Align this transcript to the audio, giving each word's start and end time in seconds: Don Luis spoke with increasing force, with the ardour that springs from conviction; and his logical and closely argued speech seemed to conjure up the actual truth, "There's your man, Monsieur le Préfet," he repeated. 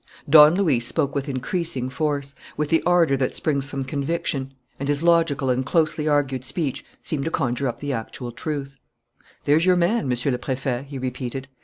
Don 0.27 0.55
Luis 0.55 0.87
spoke 0.87 1.13
with 1.13 1.29
increasing 1.29 1.87
force, 1.87 2.33
with 2.57 2.69
the 2.69 2.81
ardour 2.87 3.15
that 3.17 3.35
springs 3.35 3.69
from 3.69 3.83
conviction; 3.83 4.51
and 4.79 4.89
his 4.89 5.03
logical 5.03 5.51
and 5.51 5.63
closely 5.63 6.07
argued 6.07 6.43
speech 6.43 6.83
seemed 7.03 7.25
to 7.25 7.29
conjure 7.29 7.67
up 7.67 7.81
the 7.81 7.93
actual 7.93 8.31
truth, 8.31 8.79
"There's 9.43 9.67
your 9.67 9.75
man, 9.77 10.07
Monsieur 10.07 10.31
le 10.31 10.39
Préfet," 10.39 10.85
he 10.85 10.97
repeated. 10.97 11.47